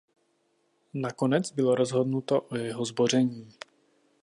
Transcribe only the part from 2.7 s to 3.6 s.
zboření.